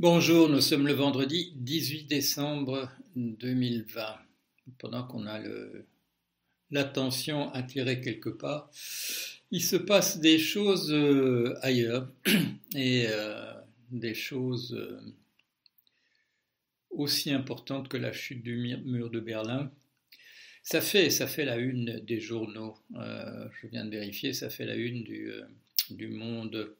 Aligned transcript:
Bonjour, 0.00 0.48
nous 0.48 0.60
sommes 0.60 0.88
le 0.88 0.92
vendredi 0.92 1.52
18 1.54 2.06
décembre 2.06 2.90
2020. 3.14 4.18
Pendant 4.78 5.06
qu'on 5.06 5.24
a 5.28 5.38
l'attention 6.72 7.52
attirée 7.52 8.00
quelque 8.00 8.28
part, 8.28 8.72
il 9.52 9.62
se 9.62 9.76
passe 9.76 10.18
des 10.18 10.40
choses 10.40 10.92
euh, 10.92 11.54
ailleurs 11.62 12.10
et 12.74 13.04
euh, 13.06 13.52
des 13.92 14.14
choses 14.14 14.74
euh, 14.74 15.00
aussi 16.90 17.30
importantes 17.30 17.88
que 17.88 17.96
la 17.96 18.12
chute 18.12 18.42
du 18.42 18.76
mur 18.84 19.10
de 19.10 19.20
Berlin. 19.20 19.70
Ça 20.64 20.80
fait, 20.80 21.08
ça 21.08 21.28
fait 21.28 21.44
la 21.44 21.56
une 21.56 22.00
des 22.00 22.18
journaux. 22.18 22.76
je 22.96 23.66
viens 23.68 23.84
de 23.84 23.90
vérifier, 23.90 24.32
ça 24.32 24.50
fait 24.50 24.66
la 24.66 24.74
une 24.74 25.04
du, 25.04 25.30
du 25.90 26.08
Monde 26.08 26.74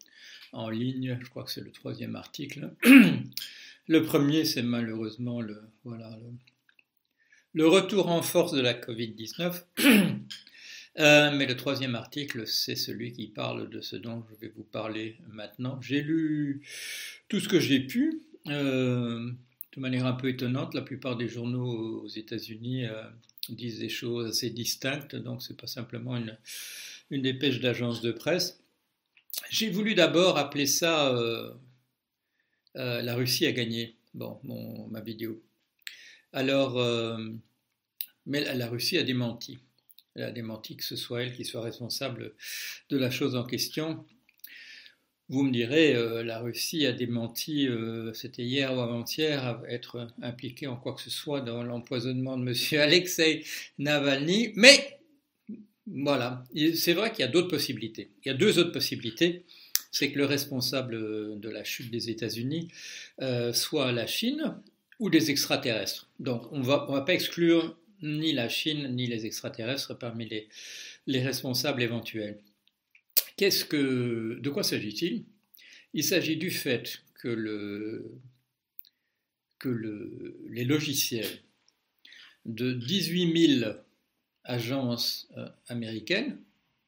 en 0.55 0.71
ligne. 0.71 1.19
Je 1.21 1.29
crois 1.29 1.45
que 1.45 1.51
c'est 1.51 1.65
le 1.65 1.71
troisième 1.71 2.17
article. 2.17 2.71
Le 3.87 4.03
premier, 4.03 4.47
c'est 4.47 4.63
malheureusement 4.63 5.43
le, 5.43 5.61
voilà, 5.85 6.19
le, 7.53 7.69
retour 7.69 8.09
en 8.09 8.23
force 8.23 8.53
de 8.53 8.63
la 8.63 8.75
Covid-19. 8.75 9.63
Euh, 11.01 11.37
mais 11.37 11.47
le 11.47 11.57
troisième 11.57 11.97
article, 11.97 12.47
c'est 12.47 12.77
celui 12.77 13.13
qui 13.13 13.27
parle 13.27 13.69
de 13.69 13.81
ce 13.81 13.97
dont 13.97 14.23
je 14.31 14.37
vais 14.37 14.53
vous 14.55 14.63
parler 14.63 15.17
maintenant. 15.29 15.81
J'ai 15.81 16.01
lu 16.01 16.63
tout 17.29 17.41
ce 17.41 17.49
que 17.49 17.59
j'ai 17.59 17.81
pu, 17.81 18.23
euh, 18.47 19.29
de 19.75 19.81
manière 19.81 20.07
un 20.07 20.13
peu 20.13 20.29
étonnante. 20.29 20.73
La 20.73 20.83
plupart 20.83 21.17
des 21.17 21.27
journaux 21.27 22.03
aux 22.05 22.07
États-Unis 22.07 22.87
euh, 22.87 23.03
disent 23.49 23.81
des 23.81 23.89
choses 23.89 24.29
assez 24.29 24.51
distinctes, 24.51 25.17
donc 25.17 25.43
c'est 25.43 25.57
pas 25.57 25.67
simplement 25.67 26.17
une, 26.17 26.39
une 27.11 27.23
dépêche 27.23 27.59
d'agence 27.59 28.01
de 28.01 28.13
presse. 28.13 28.64
J'ai 29.51 29.71
voulu 29.71 29.95
d'abord 29.95 30.39
appeler 30.39 30.67
ça 30.67 31.09
euh, 31.15 31.53
euh, 32.77 33.03
La 33.03 33.15
Russie 33.15 33.47
a 33.47 33.53
gagné, 33.53 33.97
bon, 34.15 34.41
ma 34.91 35.01
vidéo. 35.01 35.43
Alors, 36.33 36.79
euh, 36.79 37.17
mais 38.27 38.55
la 38.55 38.67
Russie 38.69 38.99
a 38.99 39.03
démenti. 39.03 39.59
Elle 40.15 40.25
a 40.25 40.31
démenti 40.31 40.77
que 40.77 40.85
ce 40.85 40.97
soit 40.97 41.23
elle 41.23 41.35
qui 41.35 41.45
soit 41.45 41.63
responsable 41.63 42.35
de 42.89 42.97
la 42.97 43.11
chose 43.11 43.35
en 43.37 43.45
question. 43.45 44.05
Vous 45.29 45.43
me 45.43 45.51
direz, 45.51 45.95
la 46.23 46.39
Russie 46.39 46.87
a 46.87 46.93
démenti, 46.93 47.67
c'était 48.13 48.43
hier 48.43 48.77
ou 48.77 48.81
avant-hier, 48.81 49.63
être 49.69 50.09
impliquée 50.23 50.67
en 50.67 50.77
quoi 50.77 50.95
que 50.95 51.01
ce 51.01 51.11
soit 51.11 51.41
dans 51.41 51.63
l'empoisonnement 51.63 52.37
de 52.37 52.47
M. 52.47 52.81
Alexei 52.81 53.45
Navalny, 53.79 54.53
mais 54.55 55.01
voilà, 55.87 56.45
c'est 56.75 56.95
vrai 56.95 57.11
qu'il 57.11 57.21
y 57.21 57.29
a 57.29 57.31
d'autres 57.31 57.49
possibilités. 57.49 58.11
Il 58.25 58.29
y 58.29 58.31
a 58.31 58.35
deux 58.35 58.59
autres 58.59 58.73
possibilités. 58.73 59.45
C'est 59.91 60.11
que 60.11 60.19
le 60.19 60.25
responsable 60.25 61.39
de 61.39 61.49
la 61.49 61.63
chute 61.63 61.91
des 61.91 62.11
États-Unis 62.11 62.69
euh, 63.23 63.53
soit 63.53 63.93
la 63.93 64.07
Chine 64.07 64.57
ou 64.99 65.09
des 65.09 65.31
extraterrestres. 65.31 66.09
Donc 66.19 66.51
on 66.53 66.59
ne 66.59 66.65
va 66.65 67.03
pas 67.07 67.15
exclure 67.15 67.77
ni 68.03 68.33
la 68.33 68.49
Chine 68.49 68.95
ni 68.95 69.07
les 69.07 69.27
extraterrestres 69.27 69.97
parmi 69.97 70.29
les, 70.29 70.49
les 71.07 71.23
responsables 71.23 71.83
éventuels. 71.83 72.41
Que, 73.37 74.39
de 74.41 74.51
quoi 74.51 74.63
s'agit-il? 74.63 75.25
Il, 75.93 76.05
s'agit 76.05 76.37
du 76.37 76.51
fait 76.51 77.03
que, 77.15 77.29
le, 77.29 78.21
que 79.59 79.69
le, 79.69 80.37
les 80.49 80.65
logiciels 80.65 81.41
de 82.47 82.73
18 82.73 83.59
000 83.61 83.73
agences 84.45 85.29
euh, 85.37 85.49
américaines 85.69 86.39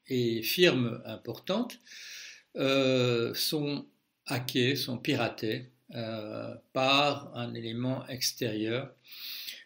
et 0.08 0.42
firmes 0.42 1.02
importantes 1.04 1.78
euh, 2.56 3.34
sont 3.34 3.86
hackées, 4.26 4.76
sont 4.76 4.98
piratées 4.98 5.70
euh, 5.94 6.54
par 6.72 7.36
un 7.36 7.54
élément 7.54 8.06
extérieur. 8.08 8.92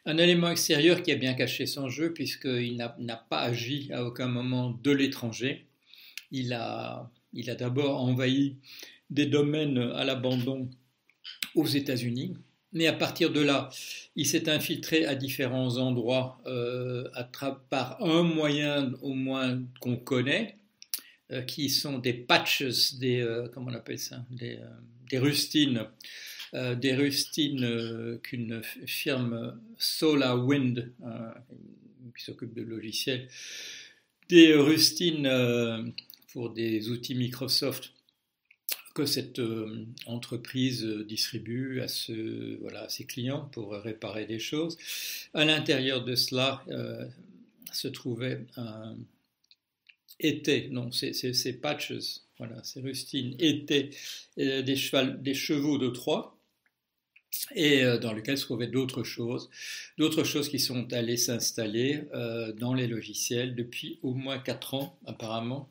Un 0.06 0.18
élément 0.18 0.50
extérieur 0.50 1.02
qui 1.02 1.12
a 1.12 1.16
bien 1.16 1.34
caché 1.34 1.66
son 1.66 1.88
jeu 1.88 2.12
puisqu'il 2.12 2.76
n'a 2.76 3.16
pas 3.16 3.40
agi 3.40 3.90
à 3.92 4.04
aucun 4.04 4.28
moment 4.28 4.70
de 4.70 4.90
l'étranger. 4.90 5.66
Il 6.30 6.52
a, 6.52 7.10
il 7.32 7.50
a 7.50 7.54
d'abord 7.54 8.00
envahi 8.00 8.56
des 9.10 9.26
domaines 9.26 9.78
à 9.78 10.04
l'abandon 10.04 10.70
aux 11.54 11.66
États-Unis, 11.66 12.34
mais 12.72 12.86
à 12.86 12.92
partir 12.92 13.32
de 13.32 13.40
là, 13.40 13.70
il 14.16 14.26
s'est 14.26 14.48
infiltré 14.48 15.04
à 15.04 15.14
différents 15.14 15.76
endroits 15.76 16.40
euh, 16.46 17.08
par 17.68 18.02
un 18.02 18.22
moyen 18.22 18.92
au 19.02 19.12
moins 19.12 19.62
qu'on 19.80 19.96
connaît, 19.96 20.56
euh, 21.32 21.42
qui 21.42 21.68
sont 21.68 21.98
des 21.98 22.12
patches, 22.12 22.94
des 22.94 23.20
euh, 23.20 23.48
comment 23.48 23.70
on 23.70 23.74
appelle 23.74 23.98
ça, 23.98 24.24
des, 24.30 24.58
des 25.08 25.18
rustines, 25.18 25.86
des 26.52 26.96
rustines 26.96 28.18
qu'une 28.24 28.60
firme 28.84 29.60
SolarWind, 29.78 30.92
qui 32.16 32.24
s'occupe 32.24 32.54
de 32.54 32.62
logiciels, 32.62 33.28
des 34.28 34.54
rustines 34.54 35.92
pour 36.32 36.50
des 36.50 36.90
outils 36.90 37.14
Microsoft 37.14 37.92
que 38.94 39.06
cette 39.06 39.38
euh, 39.38 39.86
entreprise 40.06 40.84
euh, 40.84 41.04
distribue 41.04 41.80
à, 41.80 41.88
ses 41.88 43.04
clients 43.06 43.48
pour 43.52 43.72
réparer 43.72 44.26
des 44.26 44.38
choses. 44.38 44.76
À 45.34 45.44
l'intérieur 45.44 46.04
de 46.04 46.14
cela 46.14 46.62
euh, 46.68 47.06
se 47.72 47.88
trouvait 47.88 48.46
un 48.56 48.96
était, 50.22 50.68
non, 50.70 50.92
ces, 50.92 51.52
patches, 51.62 51.94
voilà, 52.36 52.62
ces 52.62 52.82
rustines 52.82 53.34
étaient 53.38 53.88
des, 54.36 54.62
des 54.62 55.34
chevaux 55.34 55.78
de 55.78 55.88
Troie 55.88 56.36
et 57.54 57.82
dans 58.02 58.12
lesquels 58.12 58.36
se 58.36 58.44
trouvaient 58.44 58.66
d'autres 58.66 59.02
choses, 59.02 59.48
d'autres 59.96 60.24
choses 60.24 60.50
qui 60.50 60.58
sont 60.58 60.92
allées 60.92 61.16
s'installer 61.16 62.02
dans 62.58 62.74
les 62.74 62.86
logiciels 62.86 63.54
depuis 63.54 63.98
au 64.02 64.12
moins 64.12 64.38
4 64.38 64.74
ans 64.74 64.98
apparemment, 65.06 65.70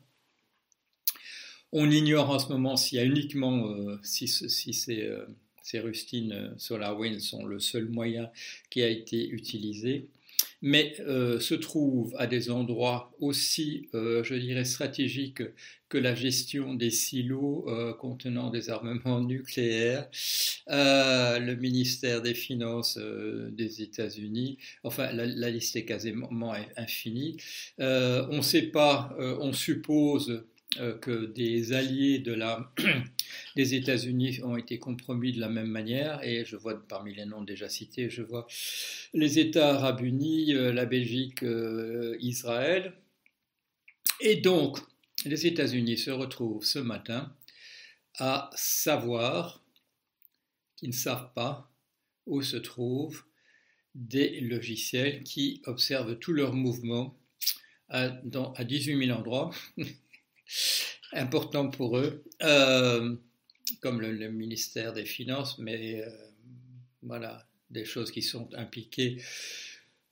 on 1.72 1.90
ignore 1.90 2.30
en 2.30 2.38
ce 2.38 2.48
moment 2.48 2.76
s'il 2.76 2.98
y 2.98 3.00
a 3.00 3.04
uniquement, 3.04 3.68
euh, 3.68 3.98
si, 4.02 4.28
ces, 4.28 5.02
euh, 5.02 5.24
ces, 5.62 5.78
rustines 5.78 6.32
euh, 6.32 6.48
SolarWinds 6.56 7.20
sont 7.20 7.44
le 7.44 7.60
seul 7.60 7.88
moyen 7.88 8.30
qui 8.70 8.82
a 8.82 8.88
été 8.88 9.28
utilisé, 9.28 10.08
mais 10.62 10.94
se 10.96 11.54
trouve 11.54 12.14
à 12.18 12.26
des 12.26 12.50
endroits 12.50 13.14
aussi, 13.18 13.88
je 13.92 14.34
dirais, 14.34 14.64
stratégiques 14.64 15.42
que 15.88 15.98
la 15.98 16.14
gestion 16.14 16.74
des 16.74 16.90
silos 16.90 17.66
contenant 17.98 18.50
des 18.50 18.68
armements 18.68 19.20
nucléaires, 19.24 20.08
le 20.66 21.54
ministère 21.54 22.20
des 22.20 22.34
Finances 22.34 22.98
des 22.98 23.82
États-Unis, 23.82 24.58
enfin 24.82 25.12
la, 25.12 25.50
liste 25.50 25.76
est 25.76 25.86
quasiment 25.86 26.52
infinie. 26.76 27.36
on 27.78 28.36
ne 28.36 28.42
sait 28.42 28.70
pas, 28.70 29.14
on 29.18 29.52
suppose 29.54 30.44
que 30.76 31.26
des 31.26 31.72
alliés 31.72 32.18
de 32.18 32.32
la, 32.32 32.72
des 33.56 33.74
États-Unis 33.74 34.40
ont 34.42 34.56
été 34.56 34.78
compromis 34.78 35.32
de 35.32 35.40
la 35.40 35.48
même 35.48 35.68
manière, 35.68 36.22
et 36.22 36.44
je 36.44 36.56
vois 36.56 36.80
parmi 36.86 37.14
les 37.14 37.26
noms 37.26 37.42
déjà 37.42 37.68
cités, 37.68 38.10
je 38.10 38.22
vois 38.22 38.46
les 39.12 39.38
États 39.38 39.74
arabes 39.74 40.02
unis, 40.02 40.54
euh, 40.54 40.72
la 40.72 40.86
Belgique, 40.86 41.42
euh, 41.42 42.16
Israël. 42.20 42.94
Et 44.20 44.36
donc, 44.36 44.78
les 45.24 45.46
États-Unis 45.46 45.98
se 45.98 46.10
retrouvent 46.10 46.64
ce 46.64 46.78
matin 46.78 47.34
à 48.18 48.50
savoir 48.54 49.64
qu'ils 50.76 50.90
ne 50.90 50.94
savent 50.94 51.32
pas 51.34 51.70
où 52.26 52.42
se 52.42 52.56
trouvent 52.56 53.24
des 53.94 54.40
logiciels 54.40 55.24
qui 55.24 55.62
observent 55.64 56.18
tous 56.18 56.32
leurs 56.32 56.54
mouvements 56.54 57.18
à, 57.88 58.10
à 58.54 58.64
18 58.64 59.06
000 59.06 59.18
endroits 59.18 59.50
important 61.12 61.68
pour 61.68 61.98
eux, 61.98 62.24
euh, 62.42 63.16
comme 63.80 64.00
le, 64.00 64.30
ministère 64.30 64.92
des 64.92 65.04
Finances, 65.04 65.58
mais 65.58 66.02
euh, 66.02 66.10
voilà, 67.02 67.46
des 67.70 67.84
choses 67.84 68.10
qui 68.10 68.22
sont 68.22 68.48
impliquées 68.54 69.22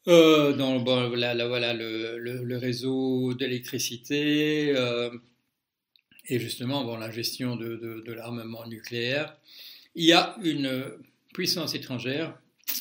euh, 0.07 0.53
dans 0.55 0.79
voilà, 0.79 1.35
le, 1.75 2.19
le, 2.19 2.57
réseau 2.57 3.35
d'électricité 3.35 4.75
et 6.31 6.39
justement 6.39 6.85
bon, 6.85 6.97
la 6.97 7.11
gestion 7.11 7.57
de, 7.57 7.77
de 7.77 8.13
l'armement 8.13 8.67
nucléaire. 8.67 9.37
Il 9.95 10.05
y 10.05 10.13
a 10.13 10.37
une 10.43 10.99
puissance 11.35 11.75
étrangère 11.75 12.39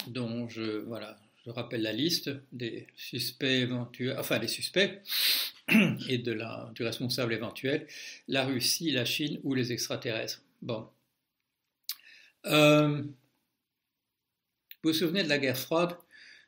dont 0.07 0.47
je, 0.47 0.79
voilà, 0.85 1.17
je 1.47 1.51
rappelle 1.53 1.81
la 1.81 1.93
liste 1.93 2.29
des 2.51 2.87
suspects 2.97 3.45
éventuels, 3.45 4.17
enfin 4.19 4.37
des 4.37 4.49
suspects 4.49 5.01
et 6.09 6.17
du 6.17 6.83
responsable 6.83 7.33
éventuel, 7.33 7.87
la 8.27 8.43
Russie, 8.45 8.91
la 8.91 9.05
Chine 9.05 9.39
ou 9.43 9.53
les 9.53 9.71
extraterrestres. 9.71 10.41
Bon. 10.61 10.89
Euh, 12.47 13.01
vous 14.83 14.89
vous 14.89 14.93
souvenez 14.93 15.23
de 15.23 15.29
la 15.29 15.37
guerre 15.37 15.57
froide? 15.57 15.95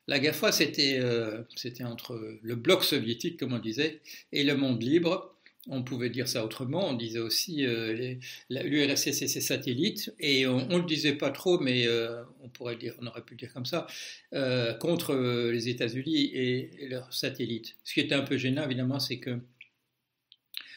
La 0.08 0.20
guerre 0.20 0.36
froide, 0.36 0.54
c'était 0.54 1.00
euh, 1.00 1.44
entre 1.86 2.38
le 2.42 2.56
bloc 2.56 2.84
soviétique, 2.84 3.40
comme 3.40 3.54
on 3.54 3.60
disait, 3.60 4.02
et 4.34 4.44
le 4.44 4.58
monde 4.58 4.84
libre. 4.84 5.34
On 5.70 5.84
pouvait 5.84 6.10
dire 6.10 6.28
ça 6.28 6.44
autrement. 6.44 6.90
On 6.90 6.94
disait 6.94 7.20
aussi 7.20 7.66
euh, 7.66 8.16
l'URSS 8.50 9.22
et 9.22 9.28
ses 9.28 9.42
satellites, 9.42 10.14
et 10.20 10.48
on 10.48 10.68
ne 10.68 10.78
le 10.78 10.86
disait 10.86 11.14
pas 11.14 11.30
trop, 11.30 11.60
mais 11.60 11.88
euh, 11.88 12.24
on 12.42 12.50
pourrait 12.50 12.76
dire, 12.76 12.96
on 13.02 13.08
aurait 13.08 13.24
pu 13.24 13.36
dire 13.36 13.54
comme 13.54 13.66
ça, 13.66 13.88
euh, 14.34 14.74
contre 14.74 15.16
les 15.52 15.70
États-Unis 15.70 16.32
et, 16.34 16.88
leurs 16.90 17.14
satellites. 17.14 17.76
Ce 17.84 17.94
qui 17.94 18.00
était 18.00 18.16
un 18.16 18.24
peu 18.24 18.38
gênant, 18.38 18.66
évidemment, 18.66 19.00
c'est 19.00 19.20
que 19.20 19.40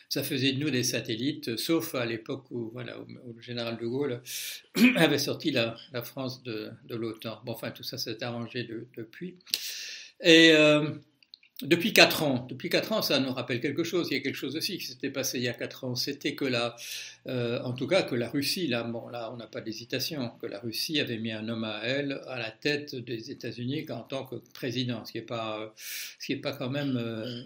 ça 0.08 0.22
faisait 0.22 0.52
de 0.52 0.58
nous 0.58 0.68
des 0.68 0.82
satellites, 0.82 1.56
sauf 1.56 1.94
à 1.94 2.04
l'époque 2.04 2.50
où, 2.50 2.70
voilà, 2.72 2.98
le 3.08 3.40
général 3.40 3.78
de 3.78 3.86
Gaulle 3.86 4.22
avait 4.96 5.18
sorti 5.18 5.50
la, 5.50 5.74
France 6.04 6.42
de, 6.42 6.70
l'OTAN. 6.90 7.40
Bon, 7.46 7.52
enfin, 7.52 7.70
tout 7.70 7.82
ça 7.82 7.96
s'est 7.96 8.22
arrangé 8.22 8.68
depuis. 8.94 9.38
Et 10.22 10.52
depuis 11.62 11.92
quatre 11.92 12.22
ans, 12.22 12.46
depuis 12.48 12.68
quatre 12.68 12.92
ans, 12.92 13.02
ça 13.02 13.20
nous 13.20 13.32
rappelle 13.32 13.60
quelque 13.60 13.84
chose. 13.84 14.08
Il 14.10 14.14
y 14.14 14.16
a 14.16 14.20
quelque 14.20 14.36
chose 14.36 14.56
aussi 14.56 14.78
qui 14.78 14.86
s'était 14.86 15.10
passé 15.10 15.38
il 15.38 15.44
y 15.44 15.48
a 15.48 15.52
quatre 15.52 15.84
ans. 15.84 15.94
C'était 15.94 16.34
que 16.34 16.44
la, 16.44 16.76
euh, 17.26 17.62
en 17.62 17.72
tout 17.72 17.86
cas, 17.86 18.02
que 18.02 18.14
la 18.14 18.28
Russie, 18.28 18.66
là, 18.66 18.82
bon, 18.82 19.08
là, 19.08 19.30
on 19.32 19.36
n'a 19.36 19.46
pas 19.46 19.60
d'hésitation, 19.60 20.30
que 20.40 20.46
la 20.46 20.58
Russie 20.60 21.00
avait 21.00 21.18
mis 21.18 21.32
un 21.32 21.48
homme 21.48 21.64
à 21.64 21.80
elle 21.84 22.20
à 22.26 22.38
la 22.38 22.50
tête 22.50 22.94
des 22.94 23.30
États-Unis 23.30 23.86
en 23.90 24.02
tant 24.02 24.24
que 24.24 24.36
président, 24.52 25.04
ce 25.04 25.12
qui 25.12 25.18
n'est 25.18 25.24
pas, 25.24 25.72
ce 25.76 26.26
qui 26.26 26.32
est 26.32 26.36
pas 26.36 26.52
quand 26.52 26.70
même, 26.70 26.96
euh, 26.96 27.44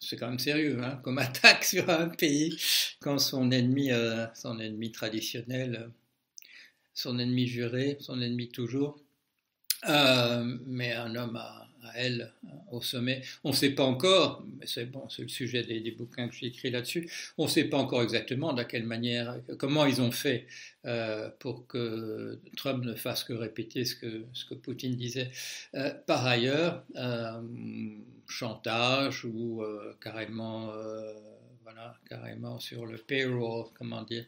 c'est 0.00 0.16
quand 0.16 0.28
même 0.28 0.38
sérieux, 0.38 0.78
hein, 0.82 1.00
comme 1.02 1.18
attaque 1.18 1.64
sur 1.64 1.88
un 1.88 2.08
pays 2.08 2.58
quand 3.00 3.18
son 3.18 3.50
ennemi, 3.50 3.92
euh, 3.92 4.26
son 4.34 4.58
ennemi 4.58 4.90
traditionnel, 4.92 5.90
son 6.94 7.18
ennemi 7.18 7.46
juré, 7.46 7.96
son 8.00 8.20
ennemi 8.20 8.48
toujours, 8.48 8.98
mais 9.86 10.92
un 10.92 11.14
homme 11.14 11.36
à 11.36 11.62
elle 11.94 12.32
euh, 12.44 12.48
au 12.70 12.80
sommet. 12.80 13.22
On 13.44 13.50
ne 13.50 13.54
sait 13.54 13.70
pas 13.70 13.84
encore, 13.84 14.44
mais 14.58 14.66
c'est 14.66 14.86
bon, 14.86 15.08
c'est 15.08 15.22
le 15.22 15.28
sujet 15.28 15.62
des, 15.62 15.90
bouquins 15.90 16.28
que 16.28 16.34
j'ai 16.34 16.46
écrits 16.46 16.70
là-dessus. 16.70 17.10
On 17.38 17.44
ne 17.44 17.48
sait 17.48 17.64
pas 17.64 17.78
encore 17.78 18.02
exactement 18.02 18.52
de 18.52 18.62
quelle 18.62 18.84
manière, 18.84 19.38
comment 19.58 19.84
ils 19.86 20.00
ont 20.00 20.10
fait 20.10 20.46
euh, 20.84 21.28
pour 21.38 21.66
que 21.66 22.38
Trump 22.56 22.84
ne 22.84 22.94
fasse 22.94 23.24
que 23.24 23.32
répéter 23.32 23.84
ce 23.84 23.96
que, 23.96 24.24
ce 24.32 24.44
que 24.44 24.54
Poutine 24.54 24.96
disait. 24.96 25.30
Euh, 25.74 25.92
par 26.06 26.26
ailleurs, 26.26 26.84
chantage 28.26 29.24
ou 29.24 29.62
carrément 30.00 30.72
carrément 32.08 32.58
sur 32.58 32.86
le 32.86 32.98
payroll, 32.98 33.66
comment 33.74 34.02
dire, 34.02 34.24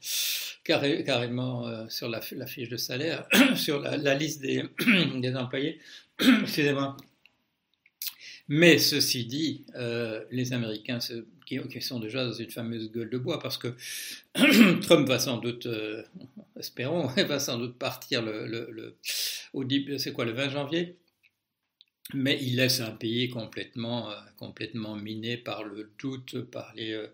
carrément 0.64 1.88
sur 1.88 2.08
la, 2.08 2.20
fiche 2.20 2.68
de 2.68 2.76
salaire, 2.76 3.26
sur 3.56 3.80
la, 3.80 4.14
liste 4.14 4.40
des, 4.40 4.62
employés. 5.36 5.80
Excusez-moi. 6.42 6.96
Mais 8.48 8.78
ceci 8.78 9.24
dit, 9.24 9.64
euh, 9.74 10.22
les 10.30 10.52
Américains 10.52 10.98
qui, 11.46 11.80
sont 11.80 11.98
déjà 11.98 12.26
dans 12.26 12.32
une 12.32 12.50
fameuse 12.50 12.92
gueule 12.92 13.08
de 13.08 13.16
bois, 13.16 13.38
parce 13.38 13.56
que 13.56 13.74
Trump 14.82 15.08
va 15.08 15.18
sans 15.18 15.38
doute, 15.38 15.64
euh, 15.66 16.02
espérons, 16.58 17.06
va 17.28 17.40
sans 17.40 17.58
doute 17.58 17.78
partir 17.78 18.22
le 20.26 20.32
20 20.32 20.48
janvier? 20.50 20.98
Mais 22.12 22.38
il 22.42 22.56
laisse 22.56 22.80
un 22.80 22.90
pays 22.90 23.28
complètement, 23.28 24.10
euh, 24.10 24.14
complètement 24.36 24.96
miné 24.96 25.36
par 25.36 25.64
le 25.64 25.90
doute, 25.98 26.42
par 26.42 26.72
les, 26.74 27.06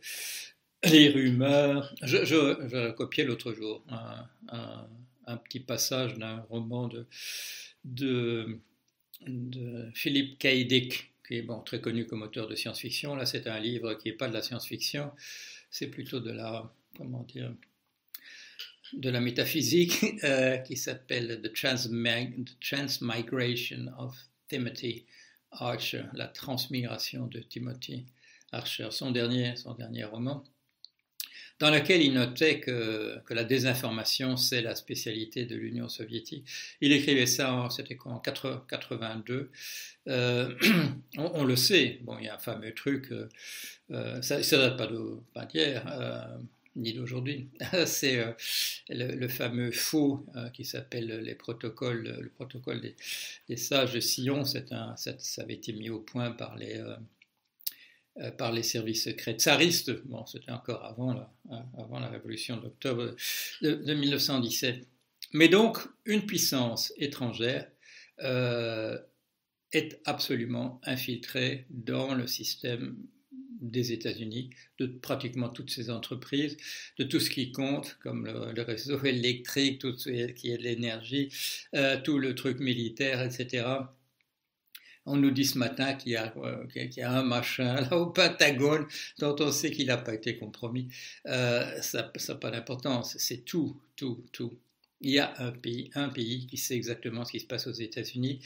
les 0.85 1.09
rumeurs. 1.11 1.95
Je, 2.03 2.25
je, 2.25 2.91
copié 2.93 3.25
l'autre 3.25 3.53
jour 3.53 3.85
un, 3.89 5.37
petit 5.37 5.61
passage 5.61 6.15
d'un 6.15 6.41
roman 6.51 6.91
de, 7.85 8.59
Philippe 9.95 10.39
K. 10.39 10.67
Qui 11.29 11.37
est 11.37 11.43
bon, 11.43 11.61
très 11.61 11.81
connu 11.81 12.07
comme 12.07 12.23
auteur 12.23 12.49
de 12.49 12.57
science-fiction. 12.57 13.15
Là, 13.15 13.25
c'est 13.25 13.47
un 13.47 13.61
livre 13.61 13.95
qui 13.95 14.09
n'est 14.09 14.17
pas 14.17 14.27
de 14.27 14.35
la 14.35 14.43
science-fiction, 14.43 15.13
c'est 15.71 15.87
plutôt 15.87 16.19
de 16.19 16.33
la, 16.33 16.75
comment 16.97 17.23
dire, 17.23 17.55
de 18.95 19.11
la 19.11 19.21
métaphysique, 19.21 20.05
euh, 20.25 20.57
qui 20.59 20.77
s'appelle 20.77 21.41
The, 21.41 21.53
Transmigration 22.61 23.93
of 23.97 24.30
Timothy 24.51 25.07
Archer, 25.53 26.05
la 26.13 26.27
transmigration 26.27 27.27
de 27.27 27.39
Timothy 27.41 28.05
Archer, 28.53 28.89
son 28.91 29.13
dernier, 29.13 29.57
son 29.57 29.75
dernier 29.75 30.05
roman 30.05 30.45
dans 31.61 31.71
laquelle 31.71 32.03
il 32.03 32.15
notait 32.15 32.59
que, 32.59 33.19
que 33.27 33.35
la 33.35 33.45
désinformation, 33.45 34.37
c'est 34.39 34.63
la 34.63 34.75
spécialité 34.75 35.45
de 35.45 35.57
l'Union 35.57 35.89
soviétique. 35.89 36.47
Il 36.81 36.91
écrivait 36.91 37.27
ça, 37.27 37.69
c'était 37.71 37.99
en 38.07 38.19
82. 38.19 39.51
Euh, 40.09 40.55
on, 41.19 41.45
le 41.45 41.57
sait, 41.57 42.01
bon, 42.03 42.17
il 42.19 42.25
y 42.25 42.29
a 42.29 42.37
un 42.37 42.39
fameux 42.39 42.73
truc, 42.73 43.13
euh, 43.13 43.29
euh, 43.91 44.23
ça 44.23 44.39
ne 44.39 44.57
date 44.57 44.79
pas 45.35 45.45
d'hier, 45.45 45.85
ni 46.77 46.93
d'aujourd'hui. 46.93 47.49
c'est 47.87 48.25
le, 48.89 49.29
fameux 49.29 49.71
faux 49.73 50.27
qui 50.55 50.65
s'appelle 50.65 51.21
les 51.21 51.35
protocoles, 51.35 52.19
le 52.21 52.29
protocole 52.29 52.81
des, 53.49 53.57
sages 53.57 53.95
de 53.95 54.01
Sion. 54.01 54.45
Ça, 54.45 54.65
avait 55.39 55.55
été 55.55 55.73
mis 55.73 55.91
au 55.91 56.01
point 56.01 56.31
par 56.33 56.57
les 56.57 56.81
euh, 58.19 58.33
par 58.33 58.51
les 58.51 58.65
services 58.65 59.05
secrets 59.05 59.35
tsaristes. 59.35 59.93
Bon, 60.07 60.27
c'était 60.27 60.51
encore 60.51 60.85
avant 60.85 61.15
la, 61.15 61.33
avant 61.79 62.01
la 62.01 62.09
révolution 62.09 62.57
d'octobre 62.57 63.15
de, 63.63 63.95
1917. 63.95 64.87
Mais 65.33 65.49
donc, 65.49 65.79
une 66.07 66.27
puissance 66.27 66.93
étrangère 66.97 67.71
euh, 68.23 68.99
est 69.73 70.01
absolument 70.05 70.81
infiltrée 70.85 71.67
dans 71.71 72.15
le 72.15 72.27
système 72.27 72.97
des 73.61 73.93
États-Unis, 73.93 74.51
de 74.79 74.87
pratiquement 74.87 75.49
toutes 75.49 75.71
ces 75.71 75.91
entreprises, 75.91 76.57
de 76.99 77.05
tout 77.05 77.21
ce 77.21 77.31
qui 77.31 77.53
compte, 77.53 77.99
comme 78.03 78.27
le, 78.27 78.63
réseau 78.63 79.01
électrique, 79.05 79.81
tout 79.81 79.97
ce 79.97 80.11
qui 80.33 80.51
est 80.51 80.59
de 80.59 80.63
l'énergie, 80.63 81.29
euh, 81.75 82.01
tout 82.01 82.19
le 82.19 82.35
truc 82.35 82.61
militaire, 82.61 83.23
etc. 83.23 83.67
On 85.07 85.17
nous 85.17 85.31
dit 85.31 85.45
ce 85.45 85.59
matin 85.59 85.95
qu'il 85.95 86.13
y, 86.13 86.17
a, 86.17 86.33
un 87.11 87.23
machin 87.23 87.81
là 87.91 87.97
au 87.97 88.07
Pentagone 88.07 88.87
dont 89.19 89.35
on 89.41 89.51
sait 89.51 89.71
qu'il 89.71 89.87
n'a 89.87 89.97
pas 89.97 90.15
été 90.15 90.39
compromis. 90.39 90.89
Euh, 91.27 91.81
ça 91.81 92.13
n'a 92.29 92.35
pas 92.37 92.51
d'importance. 92.51 93.17
C'est 93.19 93.45
tout, 93.45 93.81
tout, 93.97 94.25
tout. 94.33 94.59
Il 95.01 95.11
y 95.11 95.19
a 95.19 95.33
un 95.39 95.53
pays, 95.53 95.91
un 95.95 96.09
pays 96.09 96.47
qui 96.47 96.57
sait 96.57 96.75
exactement 96.75 97.25
ce 97.25 97.33
qui 97.33 97.41
se 97.41 97.47
passe 97.47 97.67
aux 97.67 97.73
États-Unis. 97.73 98.41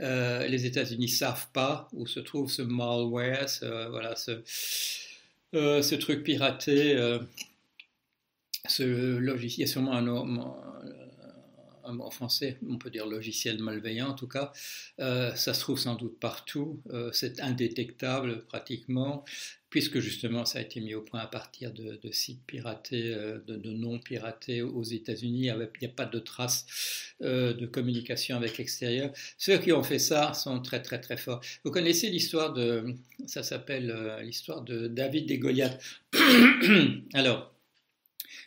Euh, 0.00 0.46
les 0.46 0.64
États-Unis 0.66 1.08
savent 1.08 1.48
pas 1.52 1.88
où 1.92 2.06
se 2.06 2.20
trouve 2.20 2.50
ce 2.50 2.62
malware, 2.62 3.48
ce, 3.48 3.88
voilà, 3.90 4.16
ce, 4.16 4.42
euh, 5.54 5.98
truc 5.98 6.24
piraté. 6.24 6.96
ce 8.68 8.82
logiciel, 9.18 9.58
il 9.58 9.68
y 9.68 9.70
a 9.70 9.72
sûrement 9.72 9.94
un, 9.94 10.06
en 11.88 12.10
français, 12.10 12.58
on 12.68 12.78
peut 12.78 12.90
dire 12.90 13.06
logiciel 13.06 13.58
malveillant 13.58 14.08
en 14.08 14.14
tout 14.14 14.28
cas, 14.28 14.52
euh, 15.00 15.34
ça 15.34 15.54
se 15.54 15.60
trouve 15.60 15.78
sans 15.78 15.94
doute 15.94 16.18
partout, 16.18 16.82
euh, 16.90 17.10
c'est 17.12 17.40
indétectable 17.40 18.44
pratiquement, 18.46 19.24
puisque 19.70 20.00
justement 20.00 20.44
ça 20.44 20.58
a 20.58 20.62
été 20.62 20.80
mis 20.80 20.94
au 20.94 21.02
point 21.02 21.20
à 21.20 21.26
partir 21.26 21.72
de, 21.72 21.98
sites 22.10 22.44
piratés, 22.46 23.12
euh, 23.14 23.38
de, 23.46 23.56
de, 23.56 23.70
non 23.70 23.98
piratés 23.98 24.62
aux 24.62 24.82
États-Unis, 24.82 25.48
il 25.48 25.68
n'y 25.80 25.86
a 25.86 25.90
pas 25.90 26.06
de 26.06 26.18
traces 26.18 26.66
de 27.20 27.66
communication 27.66 28.36
avec 28.36 28.58
l'extérieur. 28.58 29.10
Ceux 29.36 29.58
qui 29.58 29.72
ont 29.72 29.82
fait 29.82 29.98
ça 29.98 30.34
sont 30.34 30.60
très 30.60 30.80
très 30.82 31.00
très 31.00 31.16
forts. 31.16 31.40
Vous 31.64 31.70
connaissez 31.70 32.08
l'histoire 32.10 32.52
de, 32.52 32.94
ça 33.26 33.42
s'appelle 33.42 34.18
l'histoire 34.22 34.62
de 34.62 34.86
David 34.86 35.30
et 35.30 35.38
Goliath. 35.38 35.80
Alors, 37.12 37.52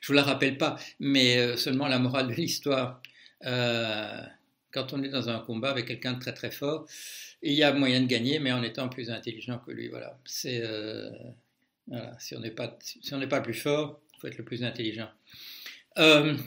je 0.01 0.05
ne 0.05 0.07
vous 0.07 0.13
la 0.13 0.24
rappelle 0.24 0.57
pas, 0.57 0.77
mais 1.00 1.55
seulement 1.57 1.88
la 1.88 2.00
morale 2.00 2.29
de 2.29 2.33
l'histoire. 2.33 3.01
Euh, 3.45 4.21
quand 4.71 4.93
on 4.93 5.03
est 5.03 5.10
dans 5.10 5.29
un 5.29 5.39
combat 5.39 5.71
avec 5.71 5.88
quelqu'un 5.88 6.13
de 6.13 6.19
très 6.19 6.33
très 6.33 6.51
fort, 6.51 6.88
il 7.41 7.53
y 7.53 7.63
a 7.63 7.74
moyen 7.74 8.01
de 8.01 8.07
gagner, 8.07 8.39
mais 8.39 8.51
en 8.51 8.63
étant 8.63 8.88
plus 8.89 9.10
intelligent 9.10 9.60
que 9.60 9.71
lui. 9.71 9.89
Voilà. 9.89 10.19
C'est 10.25 10.62
euh, 10.63 11.12
Si 12.19 12.36
on 12.36 12.39
n'est 12.39 12.51
pas 12.51 12.77
si 12.81 13.13
on 13.13 13.17
n'est 13.17 13.27
pas 13.27 13.41
plus 13.41 13.53
fort, 13.53 14.01
faut 14.19 14.27
être 14.27 14.38
le 14.38 14.45
plus 14.45 14.63
intelligent. 14.63 15.10
Euh, 15.98 16.38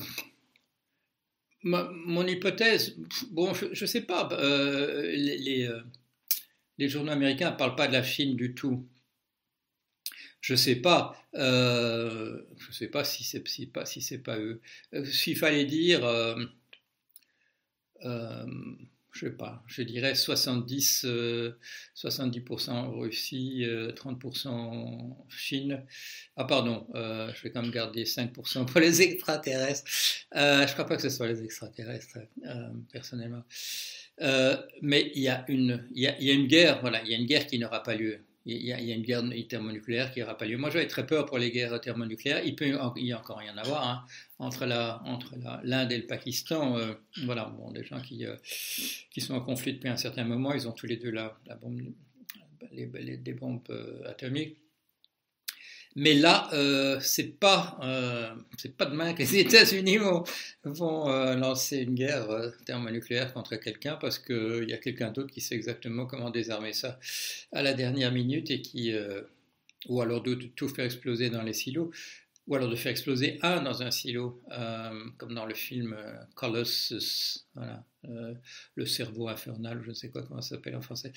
mon 1.62 2.26
hypothèse, 2.26 2.96
bon, 3.30 3.52
je 3.54 3.66
ne 3.68 3.86
sais 3.86 4.02
pas. 4.02 4.28
les, 4.38 5.68
journaux 6.88 7.12
américains 7.12 7.50
ne 7.52 7.56
parlent 7.56 7.76
pas 7.76 7.88
de 7.88 7.92
la 7.92 8.02
Chine 8.02 8.36
du 8.36 8.54
tout. 8.54 8.86
Je 10.40 10.54
sais 10.54 10.76
pas. 10.76 11.16
je 11.34 12.42
sais 12.70 12.88
pas 12.88 13.04
si 13.04 13.24
c'est 13.24 13.46
si 13.48 13.66
pas 13.66 13.86
si 13.86 14.02
c'est 14.02 14.18
pas 14.18 14.38
eux. 14.38 14.60
S'il 15.04 15.36
fallait 15.36 15.64
dire 15.64 16.04
je 18.02 19.26
sais 19.26 19.30
pas, 19.30 19.62
je 19.66 19.82
dirais 19.82 20.14
70, 20.14 21.06
70% 21.94 22.70
euh, 22.70 22.88
Russie, 22.98 23.64
30% 23.64 24.48
euh, 24.48 25.14
Chine. 25.28 25.86
Ah 26.36 26.44
pardon, 26.44 26.86
je 26.92 27.42
vais 27.42 27.50
quand 27.52 27.62
même 27.62 27.70
garder 27.70 28.04
5% 28.04 28.66
pour 28.66 28.80
les 28.80 29.02
extraterrestres. 29.02 29.84
je 30.32 30.72
crois 30.72 30.86
pas 30.86 30.96
que 30.96 31.02
ce 31.02 31.10
soit 31.10 31.28
les 31.28 31.42
extraterrestres, 31.44 32.18
personnellement. 32.92 33.44
mais 34.82 35.12
il 35.14 35.22
y, 35.22 35.28
a 35.28 35.44
une, 35.48 35.86
y 35.94 36.06
a 36.08 36.18
une 36.18 36.48
guerre, 36.48 36.80
voilà, 36.80 37.00
il 37.04 37.10
y 37.10 37.14
a 37.14 37.18
une 37.18 37.26
guerre 37.26 37.46
qui 37.46 37.58
n'aura 37.58 37.82
pas 37.82 37.94
lieu. 37.94 38.24
Il 38.46 38.62
y, 38.62 38.72
a, 38.72 38.78
une 38.78 39.02
guerre 39.02 39.22
thermonucléaire 39.48 40.12
qui 40.12 40.20
n'aura 40.20 40.36
pas 40.36 40.44
lieu. 40.44 40.58
Moi, 40.58 40.68
j'avais 40.68 40.86
très 40.86 41.06
peur 41.06 41.24
pour 41.24 41.38
les 41.38 41.50
guerres 41.50 41.80
thermonucléaires. 41.80 42.44
Il 42.44 42.54
peut 42.54 42.68
y 42.68 43.12
a 43.12 43.18
encore 43.18 43.38
rien 43.38 43.56
à 43.56 43.62
voir 43.62 43.88
hein, 43.88 44.04
entre 44.38 44.66
la 44.66 45.02
entre 45.06 45.34
l'Inde 45.62 45.92
et 45.92 45.98
le 45.98 46.06
Pakistan. 46.06 46.76
Euh, 46.76 46.92
voilà, 47.24 47.46
bon, 47.46 47.70
des 47.70 47.84
gens 47.84 48.00
qui 48.00 48.26
euh, 48.26 48.36
qui 49.10 49.22
sont 49.22 49.34
en 49.34 49.40
conflit 49.40 49.72
depuis 49.72 49.88
un 49.88 49.96
certain 49.96 50.24
moment, 50.24 50.52
ils 50.52 50.68
ont 50.68 50.72
tous 50.72 50.86
les 50.86 50.96
deux 50.96 51.10
la, 51.10 51.38
la 51.46 51.54
bombe, 51.54 51.80
les, 52.70 53.16
des 53.16 53.32
bombes 53.32 53.62
euh, 53.70 54.10
atomiques. 54.10 54.58
Mais 55.96 56.14
là, 56.14 56.48
euh, 56.52 56.98
c'est 57.00 57.38
pas, 57.38 57.78
euh, 57.82 58.34
c'est 58.58 58.76
pas 58.76 58.86
demain 58.86 59.14
que 59.14 59.22
les 59.22 59.36
États-Unis 59.38 59.98
vont, 59.98 60.24
euh, 61.08 61.36
lancer 61.36 61.78
une 61.78 61.94
guerre 61.94 62.30
euh, 62.30 62.50
thermonucléaire 62.66 63.32
contre 63.32 63.54
quelqu'un 63.56 63.94
parce 63.94 64.18
qu'il 64.18 64.66
y 64.68 64.72
a 64.72 64.78
quelqu'un 64.78 65.12
d'autre 65.12 65.32
qui 65.32 65.40
sait 65.40 65.54
exactement 65.54 66.06
comment 66.06 66.30
désarmer 66.30 66.72
ça 66.72 66.98
à 67.52 67.62
la 67.62 67.74
dernière 67.74 68.10
minute 68.10 68.50
et 68.50 68.60
qui, 68.60 68.92
ou 69.88 70.00
alors 70.00 70.22
de 70.22 70.34
tout 70.34 70.68
faire 70.68 70.84
exploser 70.84 71.30
dans 71.30 71.42
les 71.42 71.52
silos, 71.52 71.92
ou 72.48 72.56
alors 72.56 72.68
de 72.68 72.76
faire 72.76 72.90
exploser 72.90 73.38
un 73.42 73.62
dans 73.62 73.82
un 73.82 73.90
silo, 73.90 74.42
comme 75.18 75.34
dans 75.34 75.46
le 75.46 75.54
film 75.54 75.96
Colossus, 76.34 77.46
voilà, 77.54 77.84
le 78.74 78.86
cerveau 78.86 79.28
infernal, 79.28 79.80
je 79.84 79.90
ne 79.90 79.94
sais 79.94 80.10
quoi 80.10 80.22
comment 80.22 80.42
ça 80.42 80.56
s'appelle 80.56 80.76
en 80.76 80.82
français. 80.82 81.12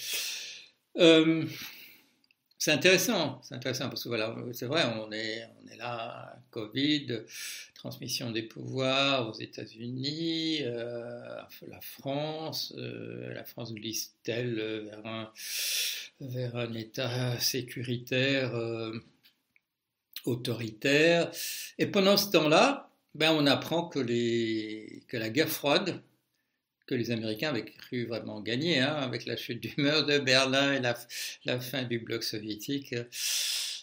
C'est 2.59 2.71
intéressant, 2.71 3.39
c'est 3.43 3.53
intéressant 3.53 3.87
parce 3.87 4.03
que 4.03 4.09
voilà, 4.09 4.35
c'est 4.51 4.65
vrai, 4.65 4.83
on 4.85 5.11
est, 5.11 5.47
on 5.61 5.67
est 5.71 5.77
là, 5.77 6.39
Covid, 6.49 7.21
transmission 7.75 8.31
des 8.31 8.41
pouvoirs 8.41 9.29
aux 9.29 9.39
États-Unis, 9.39 10.61
euh, 10.63 11.39
la 11.67 11.81
France, 11.81 12.73
euh, 12.77 13.31
la 13.31 13.43
France 13.43 13.75
glisse-t-elle 13.75 14.55
vers 14.85 15.05
un, 15.05 15.31
vers 16.19 16.55
un 16.55 16.73
État 16.73 17.39
sécuritaire 17.39 18.55
euh, 18.55 18.91
autoritaire? 20.25 21.29
Et 21.77 21.85
pendant 21.85 22.17
ce 22.17 22.31
temps-là, 22.31 22.89
ben, 23.13 23.33
on 23.33 23.45
apprend 23.45 23.87
que, 23.87 23.99
les, 23.99 25.03
que 25.07 25.17
la 25.17 25.29
guerre 25.29 25.49
froide, 25.49 26.01
que 26.87 26.95
les 26.95 27.11
Américains 27.11 27.49
avaient 27.49 27.65
cru 27.65 28.05
vraiment 28.05 28.41
gagner, 28.41 28.79
hein, 28.79 28.95
avec 28.95 29.25
la 29.25 29.35
chute 29.35 29.61
du 29.61 29.73
mur 29.77 30.05
de 30.05 30.17
Berlin 30.19 30.73
et 30.73 30.79
la, 31.45 31.59
fin 31.59 31.83
du 31.83 31.99
bloc 31.99 32.23
soviétique. 32.23 32.95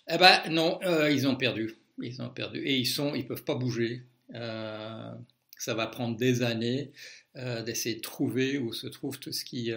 Eh 0.08 0.18
ben 0.18 0.42
non, 0.50 0.80
euh, 0.84 1.10
ils 1.10 1.28
ont 1.28 1.36
perdu. 1.36 1.74
Ils 2.02 2.20
ont 2.22 2.30
perdu. 2.30 2.60
Et 2.60 2.76
ils 2.76 2.86
sont, 2.86 3.14
ils 3.14 3.26
peuvent 3.26 3.44
pas 3.44 3.54
bouger. 3.54 4.02
Euh, 4.34 5.14
ça 5.58 5.74
va 5.74 5.86
prendre 5.86 6.16
des 6.16 6.42
années 6.42 6.92
euh, 7.36 7.62
d'essayer 7.62 7.96
de 7.96 8.00
trouver 8.00 8.58
où 8.58 8.72
se 8.72 8.86
trouve 8.86 9.20
tout 9.20 9.32
ce 9.32 9.44
qui, 9.44 9.72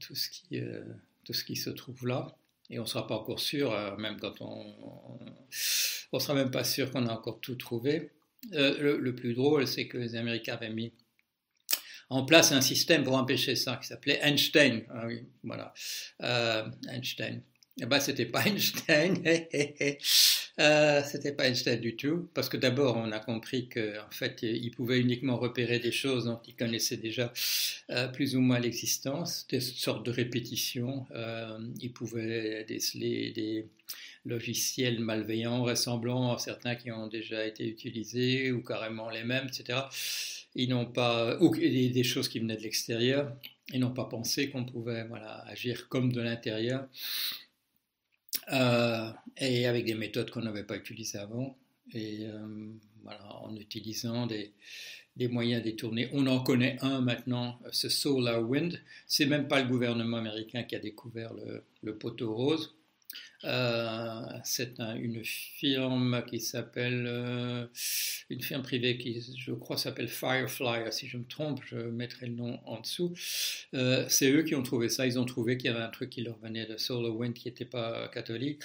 tout 0.00 0.14
ce 0.14 0.28
qui, 0.28 0.60
tout 1.24 1.32
ce 1.32 1.44
qui 1.44 1.56
se 1.56 1.70
trouve 1.70 2.06
là. 2.06 2.36
Et 2.70 2.78
on 2.78 2.82
ne 2.82 2.88
sera 2.88 3.06
pas 3.06 3.14
encore 3.14 3.40
sûr, 3.40 3.72
même 3.98 4.18
quand 4.20 4.42
on, 4.42 4.74
on, 6.12 6.18
sera 6.18 6.34
même 6.34 6.50
pas 6.50 6.64
sûr 6.64 6.90
qu'on 6.90 7.06
a 7.06 7.12
encore 7.12 7.40
tout 7.40 7.54
trouvé. 7.54 8.10
Le, 8.52 9.10
plus 9.12 9.34
drôle, 9.34 9.66
c'est 9.66 9.86
que 9.86 9.96
les 9.96 10.16
Américains 10.16 10.54
avaient 10.54 10.68
mis 10.68 10.92
en 12.10 12.24
place 12.24 12.52
un 12.52 12.60
système 12.60 13.04
pour 13.04 13.16
empêcher 13.16 13.56
ça 13.56 13.76
qui 13.76 13.86
s'appelait 13.86 14.20
Einstein. 14.22 14.82
Ah 14.90 15.06
oui, 15.06 15.22
voilà, 15.42 15.74
euh, 16.22 16.64
Einstein. 16.88 17.42
Eh 17.80 17.86
ben, 17.86 18.00
c'était 18.00 18.26
pas 18.26 18.42
Einstein, 18.46 19.22
euh, 20.58 21.02
c'était 21.04 21.32
pas 21.32 21.46
Einstein 21.46 21.80
du 21.80 21.94
tout, 21.94 22.28
parce 22.34 22.48
que 22.48 22.56
d'abord 22.56 22.96
on 22.96 23.12
a 23.12 23.20
compris 23.20 23.68
qu'en 23.68 24.10
fait 24.10 24.42
il 24.42 24.70
pouvait 24.72 24.98
uniquement 24.98 25.36
repérer 25.36 25.78
des 25.78 25.92
choses 25.92 26.24
dont 26.24 26.40
il 26.46 26.56
connaissait 26.56 26.96
déjà 26.96 27.32
euh, 27.90 28.08
plus 28.08 28.34
ou 28.34 28.40
moins 28.40 28.58
l'existence, 28.58 29.46
des 29.48 29.60
sortes 29.60 30.04
de 30.04 30.10
répétitions. 30.10 31.06
Euh, 31.12 31.58
il 31.80 31.92
pouvait 31.92 32.64
déceler 32.64 33.30
des 33.30 33.66
logiciels 34.24 34.98
malveillants 34.98 35.62
ressemblant 35.62 36.34
à 36.34 36.38
certains 36.38 36.74
qui 36.74 36.90
ont 36.90 37.06
déjà 37.06 37.46
été 37.46 37.68
utilisés 37.68 38.50
ou 38.50 38.60
carrément 38.62 39.08
les 39.08 39.22
mêmes, 39.22 39.46
etc 39.46 39.78
ils 40.54 40.68
n'ont 40.68 40.86
pas, 40.86 41.38
ou 41.40 41.54
des, 41.54 42.04
choses 42.04 42.28
qui 42.28 42.38
venaient 42.38 42.56
de 42.56 42.62
l'extérieur, 42.62 43.36
ils 43.72 43.80
n'ont 43.80 43.92
pas 43.92 44.04
pensé 44.04 44.50
qu'on 44.50 44.64
pouvait 44.64 45.04
voilà, 45.04 45.44
agir 45.46 45.88
comme 45.88 46.12
de 46.12 46.20
l'intérieur, 46.20 46.88
euh, 48.52 49.10
et 49.36 49.66
avec 49.66 49.84
des 49.84 49.94
méthodes 49.94 50.30
qu'on 50.30 50.42
n'avait 50.42 50.64
pas 50.64 50.76
utilisées 50.76 51.18
avant, 51.18 51.56
et 51.92 52.26
euh, 52.26 52.72
voilà, 53.02 53.36
en 53.42 53.54
utilisant 53.56 54.26
des, 54.26 54.52
des, 55.16 55.28
moyens 55.28 55.62
détournés. 55.62 56.08
On 56.12 56.26
en 56.26 56.40
connaît 56.42 56.76
un 56.80 57.00
maintenant, 57.00 57.58
ce 57.70 57.88
Solar 57.88 58.42
Wind. 58.42 58.80
C'est 59.06 59.26
même 59.26 59.48
pas 59.48 59.62
le 59.62 59.68
gouvernement 59.68 60.18
américain 60.18 60.62
qui 60.64 60.76
a 60.76 60.78
découvert 60.78 61.32
le, 61.34 61.64
le 61.82 61.96
poteau 61.96 62.34
rose. 62.34 62.77
Euh, 63.44 64.22
c'est 64.42 64.78
une 64.78 65.24
firme 65.24 66.22
qui 66.26 66.40
s'appelle, 66.40 67.04
euh, 67.06 67.66
une 68.30 68.42
firme 68.42 68.62
privée 68.62 68.98
qui, 68.98 69.20
je 69.38 69.52
crois, 69.52 69.76
s'appelle 69.76 70.08
Firefly. 70.08 70.92
Si 70.92 71.06
je 71.06 71.18
me 71.18 71.24
trompe, 71.24 71.60
je 71.64 71.76
mettrai 71.76 72.26
le 72.26 72.34
nom 72.34 72.58
en 72.66 72.80
dessous. 72.80 73.14
Euh, 73.74 74.04
c'est 74.08 74.30
eux 74.30 74.42
qui 74.42 74.54
ont 74.54 74.62
trouvé 74.62 74.88
ça. 74.88 75.06
Ils 75.06 75.18
ont 75.18 75.24
trouvé 75.24 75.56
qu'il 75.56 75.70
y 75.70 75.74
avait 75.74 75.82
un 75.84 75.90
truc 75.90 76.10
qui 76.10 76.22
leur 76.22 76.38
venait 76.38 76.66
de 76.66 76.76
SolarWind 76.76 77.34
qui 77.34 77.48
n'était 77.48 77.64
pas 77.64 78.08
catholique. 78.08 78.60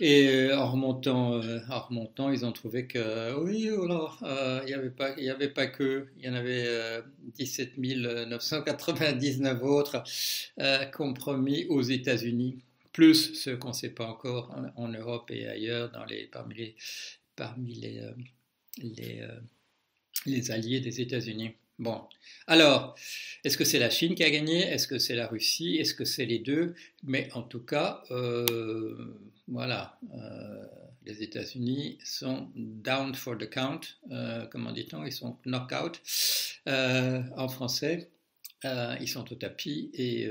Et 0.00 0.52
en 0.52 0.70
remontant, 0.70 1.40
en 1.40 1.80
remontant, 1.80 2.30
ils 2.30 2.44
ont 2.46 2.52
trouvé 2.52 2.86
que 2.86 3.34
oui, 3.40 3.62
il 3.62 4.66
n'y 4.66 4.74
avait 4.74 4.90
pas, 4.90 5.14
il 5.18 5.24
y 5.24 5.30
avait 5.30 5.48
pas 5.48 5.66
que, 5.66 6.06
il 6.18 6.26
y 6.26 6.28
en 6.28 6.34
avait 6.34 7.02
17 7.34 7.78
999 7.78 9.62
autres 9.64 10.04
compromis 10.92 11.66
aux 11.68 11.82
États-Unis 11.82 12.58
plus 12.98 13.34
ce 13.34 13.50
qu'on 13.50 13.68
ne 13.68 13.72
sait 13.74 13.90
pas 13.90 14.08
encore 14.08 14.52
en, 14.74 14.88
Europe 14.88 15.30
et 15.30 15.46
ailleurs 15.46 15.92
dans 15.92 16.04
les, 16.04 16.24
parmi 16.26 16.56
les, 16.56 16.74
parmi 17.36 17.80
euh, 17.96 18.10
euh, 18.82 19.40
les 20.26 20.50
alliés 20.50 20.80
des 20.80 21.00
États-Unis. 21.00 21.52
Bon, 21.78 22.02
alors, 22.48 22.96
est-ce 23.44 23.56
que 23.56 23.62
c'est 23.62 23.78
la 23.78 23.88
Chine 23.88 24.16
qui 24.16 24.24
a 24.24 24.30
gagné? 24.30 24.62
Est-ce 24.62 24.88
que 24.88 24.98
c'est 24.98 25.14
la 25.14 25.28
Russie? 25.28 25.76
Est-ce 25.76 25.94
que 25.94 26.04
c'est 26.04 26.26
les 26.26 26.40
deux? 26.40 26.74
Mais 27.04 27.28
en 27.34 27.44
tout 27.44 27.60
cas, 27.60 28.02
euh, 28.10 28.96
voilà, 29.46 30.00
les 31.06 31.22
États-Unis 31.22 31.98
sont 32.02 32.50
down 32.56 33.14
for 33.14 33.38
the 33.38 33.48
count, 33.48 33.82
comment 34.50 34.72
dit-on? 34.72 35.04
Ils 35.04 35.12
sont 35.12 35.38
knock-out 35.44 36.02
en 36.66 37.48
français. 37.48 38.10
ils 38.64 39.08
sont 39.08 39.32
au 39.32 39.36
tapis 39.36 39.92
et 39.94 40.28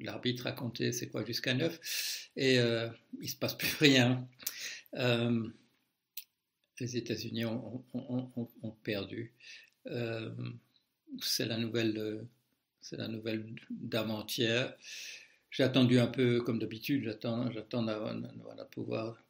l'arbitre 0.00 0.46
a 0.46 0.52
compté 0.52 0.92
c'est 0.92 1.08
quoi 1.08 1.24
jusqu'à 1.24 1.54
9 1.54 2.30
et 2.36 2.58
euh, 2.58 2.88
il 3.20 3.28
se 3.28 3.36
passe 3.36 3.56
plus 3.56 3.76
rien. 3.78 4.26
Euh, 4.94 5.48
les 6.78 6.96
États-Unis 6.96 7.44
ont, 7.44 7.84
perdu. 8.82 9.34
Euh, 9.86 10.30
c'est 11.20 11.44
la 11.44 11.58
nouvelle, 11.58 12.26
c'est 12.80 12.96
la 12.96 13.08
nouvelle 13.08 13.54
d'avant-hier. 13.70 14.74
J'ai 15.50 15.64
attendu 15.64 15.98
un 15.98 16.06
peu, 16.06 16.40
comme 16.40 16.58
d'habitude, 16.58 17.04
j'attends, 17.04 17.50
j'attends 17.50 17.82
de 17.82 18.64
pouvoir 18.70 19.22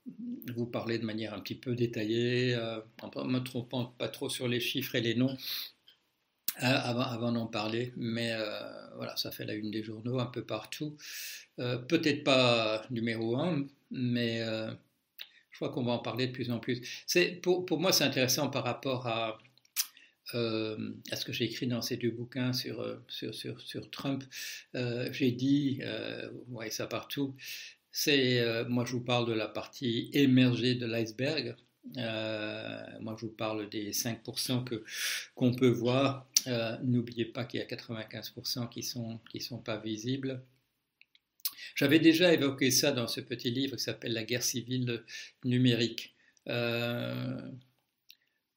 vous 0.54 0.66
parler 0.66 0.98
de 0.98 1.04
manière 1.04 1.34
un 1.34 1.40
petit 1.40 1.54
peu 1.54 1.74
détaillée, 1.74 2.56
en 3.02 3.24
ne 3.24 3.32
me 3.32 3.40
trompant 3.40 3.86
pas 3.86 4.08
trop 4.08 4.28
sur 4.28 4.46
les 4.46 4.60
chiffres 4.60 4.94
et 4.94 5.00
les 5.00 5.14
noms, 5.14 5.36
avant, 6.56 7.02
avant 7.02 7.32
d'en 7.32 7.46
parler, 7.46 7.92
mais 7.96 8.32
euh, 8.32 8.60
voilà, 8.96 9.16
ça 9.16 9.30
fait 9.30 9.44
la 9.44 9.54
une 9.54 9.70
des 9.70 9.82
journaux 9.82 10.18
un 10.18 10.26
peu 10.26 10.44
partout. 10.44 10.96
Euh, 11.58 11.78
peut-être 11.78 12.24
pas 12.24 12.84
numéro 12.90 13.36
un, 13.36 13.66
mais 13.90 14.40
je 14.40 15.56
crois 15.56 15.70
qu'on 15.70 15.84
va 15.84 15.92
en 15.92 15.98
parler 15.98 16.26
de 16.28 16.32
plus 16.32 16.50
en 16.50 16.58
plus. 16.58 16.82
Pour, 17.42 17.80
moi, 17.80 17.92
c'est 17.92 18.04
intéressant 18.04 18.48
par 18.48 18.64
rapport 18.64 19.06
à, 19.06 19.38
ce 20.32 21.24
que 21.24 21.32
j'ai 21.32 21.44
écrit 21.44 21.66
dans 21.66 21.82
ces 21.82 21.96
deux 21.96 22.10
bouquins 22.10 22.52
sur 22.52 23.90
Trump. 23.90 24.24
j'ai 24.74 25.32
dit, 25.32 25.80
vous 26.46 26.54
voyez 26.54 26.70
ça 26.70 26.86
partout, 26.86 27.34
c'est, 27.92 28.64
moi 28.68 28.84
je 28.84 28.92
vous 28.92 29.02
parle 29.02 29.26
de 29.26 29.32
la 29.32 29.48
partie 29.48 30.10
émergée 30.12 30.76
de 30.76 30.86
l'iceberg. 30.86 31.56
moi 31.94 33.16
je 33.18 33.26
vous 33.26 33.32
parle 33.32 33.68
des 33.68 33.92
5% 33.92 34.64
que, 34.64 34.84
qu'on 35.34 35.52
peut 35.52 35.68
voir 35.68 36.29
euh, 36.46 36.76
n'oubliez 36.82 37.24
pas 37.24 37.44
qu'il 37.44 37.60
y 37.60 37.62
a 37.62 37.66
95% 37.66 38.68
qui 38.68 38.80
ne 38.80 38.84
sont, 38.84 39.20
qui 39.30 39.40
sont 39.40 39.58
pas 39.58 39.78
visibles. 39.78 40.42
J'avais 41.74 41.98
déjà 41.98 42.32
évoqué 42.32 42.70
ça 42.70 42.92
dans 42.92 43.08
ce 43.08 43.20
petit 43.20 43.50
livre 43.50 43.76
qui 43.76 43.82
s'appelle 43.82 44.12
La 44.12 44.24
guerre 44.24 44.42
civile 44.42 45.02
numérique. 45.44 46.14
Euh, 46.48 47.50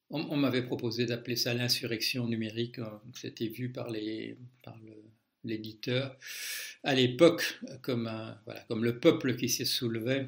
on, 0.10 0.38
m'avait 0.38 0.62
proposé 0.64 1.06
d'appeler 1.06 1.36
ça 1.36 1.54
l'insurrection 1.54 2.28
numérique. 2.28 2.80
C'était 3.16 3.48
vu 3.48 3.72
par, 3.72 3.90
les, 3.90 4.38
par 4.62 4.78
l'éditeur 5.44 6.18
à 6.84 6.94
l'époque 6.94 7.60
comme, 7.82 8.12
voilà, 8.46 8.62
comme 8.68 8.84
le 8.84 9.00
peuple 9.00 9.36
qui 9.36 9.50
s'est 9.50 9.66
soulevé 9.66 10.28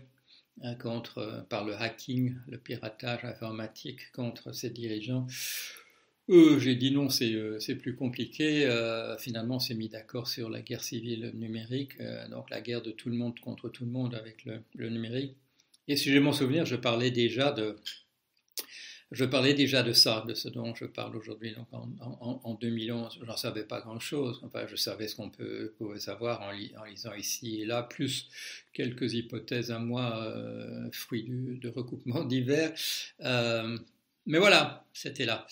hein, 0.62 0.76
contre, 0.76 1.46
par 1.50 1.66
le 1.66 1.76
hacking, 1.76 2.36
le 2.48 2.58
piratage 2.58 3.26
informatique 3.26 4.12
contre 4.12 4.54
ses 4.54 4.72
dirigeants. 4.72 5.28
Euh, 6.30 6.60
j'ai 6.60 6.76
dit 6.76 6.92
non, 6.92 7.10
c'est 7.10 7.34
euh, 7.34 7.60
plus 7.80 7.96
compliqué. 7.96 8.66
Euh, 8.66 9.18
finalement, 9.18 9.58
on 9.58 9.60
s'est 9.60 9.76
mis 9.76 9.90
d'accord 9.90 10.28
sur 10.28 10.50
la 10.50 10.62
guerre 10.62 10.84
civile 10.84 11.32
numérique, 11.36 11.98
donc 12.32 12.50
la 12.50 12.62
guerre 12.62 12.82
de 12.82 12.92
tout 12.92 13.10
le 13.10 13.16
monde 13.16 13.40
contre 13.40 13.70
tout 13.70 13.86
le 13.86 13.92
monde 13.92 14.16
avec 14.16 14.46
le, 14.46 14.90
numérique. 14.90 15.36
Et 15.88 15.96
si 15.96 16.12
j'ai 16.12 16.20
mon 16.20 16.34
souvenir, 16.34 16.66
je 16.66 16.76
parlais 16.76 17.12
déjà 17.12 17.52
de, 17.52 17.76
je 19.12 19.24
parlais 19.24 19.54
déjà 19.54 19.84
de 19.84 19.94
ça, 19.94 20.26
de 20.28 20.34
ce 20.34 20.50
dont 20.50 20.74
je 20.74 20.86
parle 20.86 21.16
aujourd'hui. 21.16 21.54
Donc 21.54 21.68
en, 21.72 21.90
en, 22.02 22.42
en 22.44 22.54
2011, 22.56 23.20
j'en 23.22 23.38
savais 23.38 23.64
pas 23.64 23.82
grand-chose. 23.82 24.42
Enfin, 24.44 24.66
je 24.66 24.76
savais 24.76 25.08
ce 25.08 25.16
qu'on 25.16 25.30
pouvait 25.78 26.00
savoir 26.00 26.42
en, 26.42 26.52
lisant 26.86 27.14
ici 27.14 27.62
et 27.62 27.66
là, 27.66 27.84
plus 27.84 28.30
quelques 28.74 29.14
hypothèses 29.14 29.70
à 29.70 29.78
moi, 29.78 30.34
fruits 30.92 31.28
de 31.30 31.70
recoupements 31.70 32.24
divers. 32.26 32.74
Mais 34.26 34.40
voilà, 34.40 34.86
c'était 34.94 35.26
là. 35.26 35.46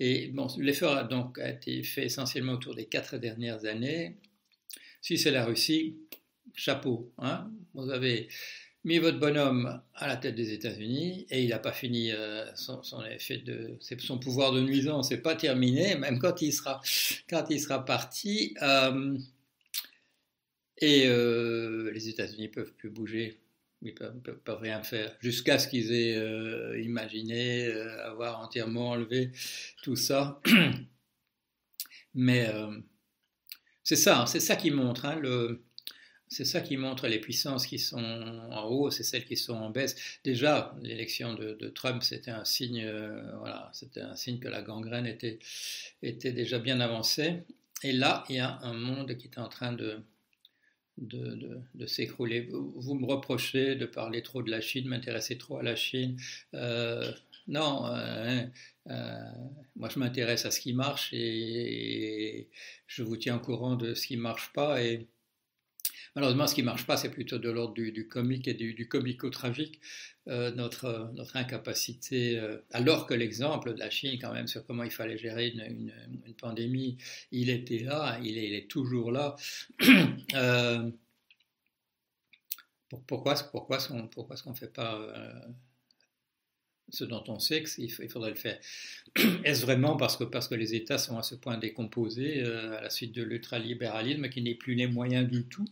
Et 0.00 0.28
bon, 0.28 0.48
l'effort 0.58 0.96
a 0.96 1.04
donc 1.04 1.38
été 1.38 1.82
fait 1.82 2.06
essentiellement 2.06 2.52
autour 2.52 2.74
des 2.74 2.86
quatre 2.86 3.16
dernières 3.16 3.64
années. 3.64 4.16
Si 5.00 5.16
c'est 5.16 5.30
la 5.30 5.44
Russie, 5.44 5.96
chapeau. 6.54 7.12
Hein 7.18 7.50
Vous 7.74 7.90
avez 7.90 8.28
mis 8.84 8.98
votre 8.98 9.18
bonhomme 9.18 9.80
à 9.94 10.06
la 10.06 10.16
tête 10.16 10.34
des 10.34 10.52
États-Unis 10.52 11.26
et 11.30 11.42
il 11.42 11.50
n'a 11.50 11.58
pas 11.58 11.72
fini 11.72 12.12
euh, 12.12 12.44
son, 12.54 12.82
effet 13.04 13.38
de 13.38 13.76
son 13.80 14.18
pouvoir 14.18 14.52
de 14.52 14.60
nuisance, 14.60 15.08
c'est 15.08 15.22
pas 15.22 15.34
terminé, 15.34 15.96
même 15.96 16.18
quand 16.18 16.42
il 16.42 16.52
sera 16.52 16.80
quand 17.28 17.46
il 17.50 17.60
sera 17.60 17.84
parti. 17.84 18.54
Euh, 18.62 19.18
et 20.80 21.06
euh, 21.06 21.90
les 21.92 22.08
États-Unis 22.08 22.48
peuvent 22.48 22.72
plus 22.74 22.90
bouger 22.90 23.36
ils 23.82 23.94
ne 24.00 24.20
peuvent, 24.20 24.40
pas 24.40 24.58
rien 24.58 24.82
faire, 24.82 25.16
jusqu'à 25.20 25.58
ce 25.58 25.68
qu'ils 25.68 25.92
aient 25.92 26.16
euh, 26.16 26.80
imaginé 26.80 27.66
euh, 27.66 28.06
avoir 28.06 28.40
entièrement 28.40 28.90
enlevé 28.90 29.30
tout 29.82 29.96
ça. 29.96 30.40
Mais 32.14 32.48
euh, 32.48 32.76
c'est 33.84 33.96
ça, 33.96 34.24
c'est 34.26 34.40
ça 34.40 34.56
qui 34.56 34.70
montre, 34.70 35.04
hein, 35.04 35.16
le, 35.20 35.64
c'est 36.26 36.44
ça 36.44 36.60
qui 36.60 36.76
montre 36.76 37.06
les 37.06 37.20
puissances 37.20 37.66
qui 37.66 37.78
sont 37.78 37.98
en 38.50 38.64
haut, 38.64 38.90
c'est 38.90 39.04
celles 39.04 39.24
qui 39.24 39.36
sont 39.36 39.54
en 39.54 39.70
baisse. 39.70 39.96
Déjà, 40.24 40.74
l'élection 40.82 41.34
de, 41.34 41.54
de, 41.54 41.68
Trump, 41.68 42.02
c'était 42.02 42.32
un 42.32 42.44
signe, 42.44 42.84
voilà, 43.38 43.70
c'était 43.72 44.00
un 44.00 44.16
signe 44.16 44.40
que 44.40 44.48
la 44.48 44.62
gangrène 44.62 45.06
était, 45.06 45.38
était 46.02 46.32
déjà 46.32 46.58
bien 46.58 46.80
avancée. 46.80 47.44
Et 47.84 47.92
là, 47.92 48.24
il 48.28 48.36
y 48.36 48.40
a 48.40 48.58
un 48.62 48.74
monde 48.74 49.16
qui 49.16 49.28
est 49.28 49.38
en 49.38 49.48
train 49.48 49.72
de, 49.72 50.02
de, 51.00 51.86
s'écrouler. 51.86 52.48
Vous 52.50 52.94
me 52.94 53.06
reprochez 53.06 53.76
de 53.76 53.86
parler 53.86 54.22
trop 54.22 54.42
de 54.42 54.50
la 54.50 54.60
Chine, 54.60 54.88
m'intéresser 54.88 55.38
trop 55.38 55.58
à 55.58 55.62
la 55.62 55.76
Chine. 55.76 56.16
Euh, 56.54 57.10
non, 57.46 57.86
euh, 57.86 58.44
euh, 58.88 59.18
moi 59.76 59.88
je 59.88 59.98
m'intéresse 59.98 60.44
à 60.44 60.50
ce 60.50 60.60
qui 60.60 60.72
marche 60.74 61.10
et, 61.12 62.48
je 62.86 63.02
vous 63.02 63.16
tiens 63.16 63.36
au 63.36 63.40
courant 63.40 63.76
de 63.76 63.94
ce 63.94 64.06
qui 64.06 64.16
ne 64.16 64.22
marche 64.22 64.52
pas. 64.52 64.82
Et 64.82 65.08
malheureusement, 66.14 66.46
ce 66.46 66.54
qui 66.54 66.62
ne 66.62 66.66
marche 66.66 66.86
pas, 66.86 66.96
c'est 66.96 67.10
plutôt 67.10 67.38
de 67.38 67.50
l'ordre 67.50 67.74
du, 67.74 68.08
comique 68.08 68.48
et 68.48 68.54
du, 68.54 68.88
comico-tragique. 68.88 69.80
notre, 70.26 71.10
notre 71.14 71.36
incapacité, 71.36 72.40
alors 72.72 73.06
que 73.06 73.14
l'exemple 73.14 73.74
de 73.74 73.78
la 73.78 73.90
Chine, 73.90 74.18
quand 74.20 74.32
même, 74.32 74.46
sur 74.46 74.64
comment 74.66 74.82
il 74.82 74.90
fallait 74.90 75.18
gérer 75.18 75.48
une, 75.48 75.92
pandémie, 76.40 76.98
il 77.32 77.50
était 77.50 77.78
là, 77.78 78.18
il 78.22 78.38
est, 78.38 78.68
toujours 78.68 79.10
là. 79.12 79.36
pourquoi, 82.88 83.34
pourquoi, 83.50 83.78
pourquoi 84.10 84.34
est-ce 84.34 84.42
qu'on 84.42 84.50
ne 84.50 84.56
fait 84.56 84.72
pas 84.72 84.98
euh, 84.98 85.32
ce 86.90 87.04
dont 87.04 87.24
on 87.28 87.38
sait 87.38 87.62
qu'il 87.62 87.90
faudrait 87.90 88.30
le 88.30 88.36
faire. 88.36 88.58
Est-ce 89.44 89.62
vraiment 89.62 89.96
parce 89.96 90.16
que, 90.16 90.24
parce 90.24 90.48
que 90.48 90.54
les 90.54 90.74
États 90.74 90.98
sont 90.98 91.18
à 91.18 91.22
ce 91.22 91.34
point 91.34 91.58
décomposés 91.58 92.42
euh, 92.42 92.78
à 92.78 92.82
la 92.82 92.90
suite 92.90 93.14
de 93.14 93.22
l'ultralibéralisme 93.22 94.28
qu'ils 94.28 94.44
n'aient 94.44 94.54
plus 94.54 94.74
les 94.74 94.86
moyens 94.86 95.28
du 95.28 95.44
tout 95.48 95.68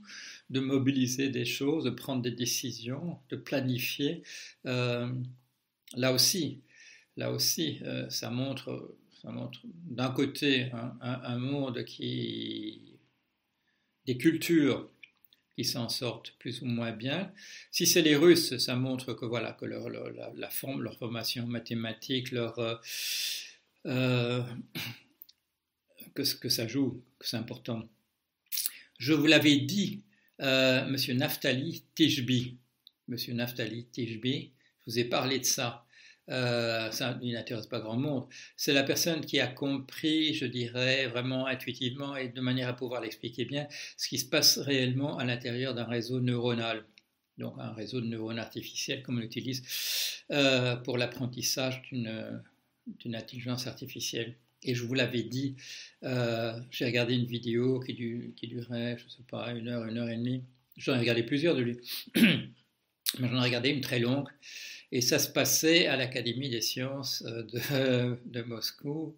de 0.50 0.60
mobiliser 0.60 1.28
des 1.28 1.44
choses, 1.44 1.84
de 1.84 1.90
prendre 1.90 2.22
des 2.22 2.30
décisions, 2.30 3.18
de 3.30 3.36
planifier 3.36 4.22
euh, 4.66 5.10
Là 5.94 6.12
aussi, 6.12 6.62
là 7.16 7.30
aussi 7.30 7.80
ça 8.10 8.28
montre, 8.28 8.96
ça 9.22 9.30
montre 9.30 9.60
d'un 9.64 10.10
côté 10.10 10.68
un 11.00 11.38
monde 11.38 11.84
qui 11.84 12.96
des 14.06 14.16
cultures 14.16 14.88
qui 15.56 15.64
s'en 15.64 15.88
sortent 15.88 16.34
plus 16.38 16.60
ou 16.60 16.66
moins 16.66 16.92
bien. 16.92 17.32
Si 17.70 17.86
c'est 17.86 18.02
les 18.02 18.14
Russes, 18.14 18.58
ça 18.58 18.76
montre 18.76 19.14
que 19.14 19.24
voilà 19.24 19.52
que 19.52 19.64
leur, 19.64 19.88
la, 19.88 20.50
forme, 20.50 20.82
leur 20.82 20.98
formation 20.98 21.46
mathématique, 21.46 22.30
leur 22.30 22.58
euh, 22.58 22.76
euh, 23.86 24.42
que, 26.14 26.22
que 26.36 26.48
ça 26.50 26.68
joue, 26.68 27.02
que 27.18 27.26
c'est 27.26 27.38
important. 27.38 27.88
Je 28.98 29.14
vous 29.14 29.26
l'avais 29.26 29.56
dit, 29.56 30.02
euh, 30.42 30.86
Monsieur 30.88 31.14
Naftali 31.14 31.84
Tishbi, 31.94 32.58
Monsieur 33.08 33.32
Naftali 33.32 33.86
Tishbi, 33.86 34.52
je 34.80 34.90
vous 34.90 34.98
ai 34.98 35.04
parlé 35.04 35.38
de 35.38 35.44
ça 35.44 35.85
euh, 36.28 36.90
ça 36.90 37.18
n'intéresse 37.22 37.66
pas 37.66 37.78
grand 37.78 37.96
monde, 37.96 38.26
c'est 38.56 38.72
la 38.72 38.82
personne 38.82 39.24
qui 39.24 39.38
a 39.38 39.46
compris, 39.46 40.34
je 40.34 40.46
dirais, 40.46 41.06
vraiment 41.06 41.46
intuitivement 41.46 42.16
et 42.16 42.28
de 42.28 42.40
manière 42.40 42.68
à 42.68 42.72
pouvoir 42.72 43.00
l'expliquer 43.00 43.44
bien, 43.44 43.68
ce 43.96 44.08
qui 44.08 44.18
se 44.18 44.28
passe 44.28 44.58
réellement 44.58 45.18
à 45.18 45.24
l'intérieur 45.24 45.74
d'un 45.74 45.84
réseau 45.84 46.20
neuronal. 46.20 46.84
Donc 47.38 47.54
un 47.58 47.72
réseau 47.72 48.00
de 48.00 48.06
neurones 48.06 48.38
artificiels 48.38 49.02
comme 49.02 49.18
on 49.18 49.20
l'utilise 49.20 49.62
euh, 50.32 50.74
pour 50.76 50.98
l'apprentissage 50.98 51.82
d'une 51.90 53.14
intelligence 53.14 53.66
artificielle. 53.66 54.36
Et 54.62 54.74
je 54.74 54.82
vous 54.84 54.94
l'avais 54.94 55.22
dit, 55.22 55.54
euh, 56.02 56.58
j'ai 56.70 56.86
regardé 56.86 57.14
une 57.14 57.26
vidéo 57.26 57.78
qui, 57.78 57.94
qui 58.34 58.48
durait, 58.48 58.96
je 58.98 59.04
ne 59.04 59.10
sais 59.10 59.22
pas, 59.30 59.52
une 59.52 59.68
heure, 59.68 59.84
une 59.84 59.98
heure 59.98 60.08
et 60.08 60.16
demie. 60.16 60.42
J'en 60.76 60.94
ai 60.96 60.98
regardé 60.98 61.22
plusieurs 61.22 61.54
de 61.54 61.60
lui, 61.60 61.76
mais 62.16 63.28
j'en 63.28 63.40
ai 63.40 63.44
regardé 63.44 63.68
une 63.68 63.80
très 63.80 63.98
longue 63.98 64.28
et 64.92 65.00
ça 65.00 65.18
se 65.18 65.28
passait 65.28 65.86
à 65.86 65.96
l'Académie 65.96 66.48
des 66.48 66.60
sciences 66.60 67.24
euh, 67.26 68.16
de, 68.24 68.42
Moscou, 68.42 69.16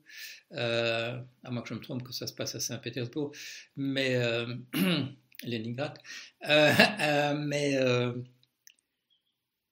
euh, 0.52 1.20
à 1.44 1.50
moins 1.50 1.62
que 1.62 1.68
je 1.68 1.74
me 1.74 1.80
trompe 1.80 2.02
que 2.02 2.12
ça 2.12 2.26
se 2.26 2.32
passe 2.32 2.54
à 2.54 2.60
Saint-Pétersbourg, 2.60 3.32
mais 3.76 4.16
euh, 4.16 4.54
Leningrad. 5.44 5.98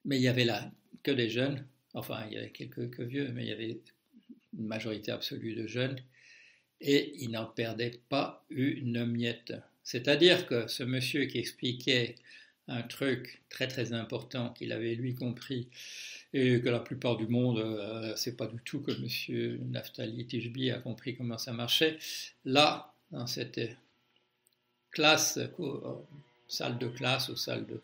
Mais 0.09 0.18
il 0.18 0.22
y 0.22 0.28
avait 0.28 0.44
là 0.44 0.70
que 1.02 1.11
des 1.11 1.28
jeunes, 1.28 1.66
enfin 1.92 2.24
il 2.28 2.35
y 2.35 2.38
avait 2.38 2.50
quelques, 2.50 3.00
vieux, 3.00 3.32
mais 3.32 3.42
il 3.42 3.48
y 3.48 3.52
avait 3.52 3.80
une 4.56 4.66
majorité 4.66 5.11
absolue 5.11 5.56
de 5.56 5.66
jeunes, 5.66 5.96
et 6.80 7.12
ils 7.16 7.32
n'en 7.32 7.46
perdaient 7.46 7.98
pas 8.09 8.46
une 8.48 9.04
miette. 9.04 9.52
C'est-à-dire 9.82 10.46
que 10.46 10.68
ce 10.68 10.85
monsieur 10.85 11.24
qui 11.24 11.38
expliquait 11.38 12.14
un 12.68 12.83
truc 12.83 13.42
très 13.48 13.68
très 13.68 13.92
important 13.92 14.50
qu'il 14.50 14.72
avait 14.72 14.94
lui 14.94 15.14
compris 15.14 15.68
et 16.33 16.61
que 16.61 16.68
la 16.68 16.81
plupart 16.81 17.16
du 17.16 17.26
monde, 17.26 17.59
euh, 17.59 18.14
c'est 18.16 18.37
pas 18.37 18.46
du 18.46 18.59
tout 18.64 18.81
que 18.81 18.90
M. 18.90 19.70
Naftali 19.70 20.26
Tijbi 20.26 20.70
a 20.70 20.79
compris 20.79 21.16
comment 21.16 21.38
ça 21.38 21.52
marchait. 21.52 21.98
Là, 22.44 22.92
dans 23.12 23.26
cette 23.26 23.61
classe, 24.90 25.38
euh, 25.38 25.94
salle 26.48 26.79
de 26.79 26.88
classe 26.88 27.29
ou 27.29 27.37
salle 27.37 27.66
de 27.66 27.81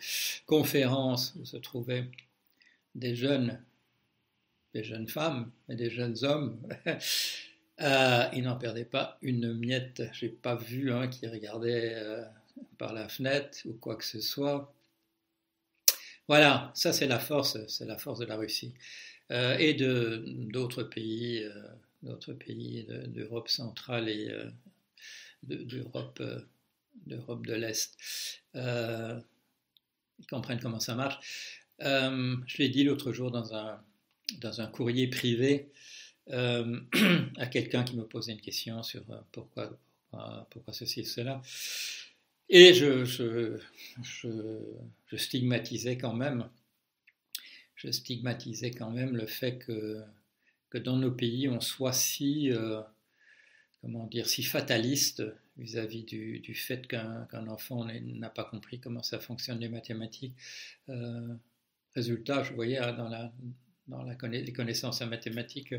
conférence 0.46 1.34
où 1.40 1.44
se 1.44 1.56
trouvaient 1.56 2.06
des 2.94 3.14
jeunes, 3.14 3.58
des 4.74 4.84
jeunes 4.84 5.08
femmes 5.08 5.50
et 5.68 5.76
des 5.76 5.90
jeunes 5.90 6.16
hommes, 6.24 6.58
euh, 7.80 8.28
ils 8.34 8.42
n'en 8.42 8.56
perdaient 8.56 8.84
pas 8.84 9.18
une 9.22 9.54
miette. 9.54 10.02
J'ai 10.12 10.28
pas 10.28 10.56
vu 10.56 10.92
un 10.92 11.06
qui 11.06 11.26
regardait 11.28 11.94
par 12.78 12.92
la 12.92 13.08
fenêtre 13.08 13.58
ou 13.66 13.74
quoi 13.74 13.96
que 13.96 14.04
ce 14.04 14.20
soit. 14.20 14.74
Voilà, 16.28 16.70
ça 16.74 16.92
c'est 16.92 17.06
la 17.06 17.18
force, 17.18 17.58
c'est 17.66 17.84
la 17.84 17.98
force 17.98 18.18
de 18.18 18.24
la 18.24 18.36
Russie 18.36 18.74
euh, 19.30 19.56
et 19.58 19.74
de 19.74 20.24
d'autres 20.26 20.82
pays, 20.82 21.42
euh, 21.42 21.52
d'autres 22.02 22.32
pays 22.32 22.86
d'Europe 23.08 23.48
centrale 23.48 24.08
et 24.08 24.28
euh, 24.30 24.50
d'Europe 25.42 26.22
d'Europe 27.06 27.46
de 27.46 27.54
l'Est. 27.54 27.96
ils 28.54 30.26
comprennent 30.30 30.60
comment 30.60 30.80
ça 30.80 30.94
marche. 30.94 31.18
je 31.80 32.56
l'ai 32.58 32.68
dit 32.68 32.84
l'autre 32.84 33.12
jour 33.12 33.30
dans 33.30 33.54
un 33.54 33.82
dans 34.40 34.60
un 34.60 34.66
courrier 34.66 35.08
privé 35.08 35.70
à 36.30 37.46
quelqu'un 37.50 37.82
qui 37.82 37.96
me 37.96 38.06
posait 38.06 38.32
une 38.32 38.40
question 38.40 38.82
sur 38.82 39.02
pourquoi, 39.32 39.76
pourquoi 40.50 40.72
ceci 40.72 41.00
et 41.00 41.04
cela. 41.04 41.42
Et 42.54 42.74
je, 42.74 43.58
stigmatisais 45.16 45.96
quand 45.96 46.12
même, 46.12 46.50
je 47.76 47.90
stigmatisais 47.90 48.72
quand 48.72 48.90
même 48.90 49.16
le 49.16 49.24
fait 49.26 49.56
que, 49.56 50.04
dans 50.74 50.98
nos 50.98 51.12
pays 51.12 51.48
on 51.48 51.60
soit 51.60 51.94
si, 51.94 52.52
euh, 52.52 52.82
comment 53.80 54.06
dire, 54.06 54.28
si 54.28 54.42
fataliste 54.42 55.22
vis-à-vis 55.56 56.04
du, 56.04 56.40
du, 56.40 56.54
fait 56.54 56.86
qu'un 56.86 57.48
enfant 57.48 57.86
n'a 57.86 58.28
pas 58.28 58.44
compris 58.44 58.80
comment 58.80 59.02
ça 59.02 59.18
fonctionne 59.18 59.58
les 59.58 59.70
mathématiques. 59.70 60.36
Euh, 60.90 61.34
résultat, 61.94 62.42
je 62.42 62.52
voyais 62.52 62.76
hein, 62.76 62.92
dans, 62.92 63.08
la, 63.08 63.32
dans 63.88 64.02
la, 64.02 64.14
les 64.28 64.52
connaissances 64.52 65.00
en 65.00 65.06
mathématiques, 65.06 65.74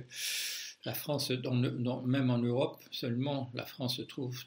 la 0.86 0.94
France, 0.94 1.32
même 1.32 2.30
en 2.30 2.38
Europe 2.40 2.82
seulement, 2.92 3.50
la 3.54 3.66
France 3.66 3.98
se 3.98 4.02
trouve 4.02 4.44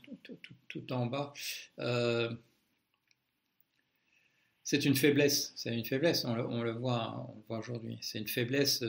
tout, 0.68 0.92
en 0.92 1.06
bas. 1.06 1.32
Euh, 1.78 2.30
c'est 4.64 4.84
une 4.84 4.96
faiblesse, 4.96 5.52
c'est 5.54 5.72
une 5.72 5.84
faiblesse, 5.84 6.24
on 6.24 6.62
le, 6.62 6.72
voit, 6.72 7.32
aujourd'hui. 7.48 7.98
C'est 8.00 8.18
une 8.18 8.26
faiblesse 8.26 8.82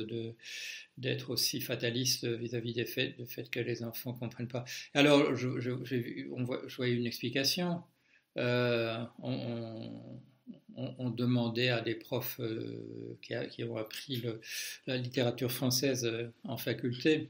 d'être 0.97 1.29
aussi 1.29 1.62
fataliste 1.62 2.25
vis-à-vis 2.25 2.73
des 2.73 2.86
faits, 2.86 3.15
du 3.15 3.27
fait 3.27 3.49
que 3.49 3.60
les 3.60 3.83
enfants 3.83 4.13
ne 4.13 4.17
comprennent 4.17 4.47
pas. 4.47 4.65
Alors, 4.95 5.36
je, 5.36 6.29
on 6.31 6.43
voit, 6.43 6.62
voyais 6.75 6.95
une 6.95 7.05
explication. 7.05 7.83
Euh, 8.38 9.03
on, 9.19 11.10
demandait 11.10 11.69
à 11.69 11.81
des 11.81 11.95
profs 11.95 12.39
euh, 12.39 13.17
qui, 13.21 13.63
ont 13.63 13.77
appris 13.77 14.23
la 14.86 14.97
littérature 14.97 15.51
française 15.51 16.07
en 16.43 16.57
faculté, 16.57 17.29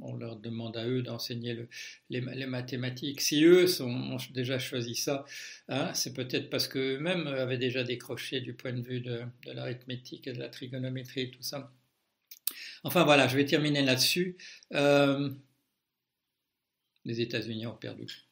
on 0.00 0.14
leur 0.14 0.36
demande 0.36 0.76
à 0.76 0.86
eux 0.86 1.02
d'enseigner 1.02 1.66
les, 2.10 2.20
mathématiques. 2.20 3.20
Si 3.20 3.44
eux 3.44 3.66
ont 3.82 4.16
déjà 4.32 4.58
choisi 4.58 4.94
ça, 4.94 5.24
hein, 5.68 5.92
c'est 5.94 6.14
peut-être 6.14 6.50
parce 6.50 6.68
qu'eux-mêmes 6.68 7.26
avaient 7.26 7.58
déjà 7.58 7.84
décroché 7.84 8.40
du 8.40 8.54
point 8.54 8.72
de 8.72 8.82
vue 8.82 9.00
de, 9.00 9.22
l'arithmétique 9.46 10.26
et 10.26 10.32
de 10.32 10.38
la 10.38 10.48
trigonométrie 10.48 11.22
et 11.22 11.30
tout 11.30 11.42
ça. 11.42 11.72
Enfin 12.84 13.04
voilà, 13.04 13.28
je 13.28 13.36
vais 13.36 13.44
terminer 13.44 13.82
là-dessus. 13.82 14.36
Euh, 14.74 15.30
les 17.04 17.20
États-Unis 17.20 17.66
ont 17.66 17.76
perdu. 17.76 18.25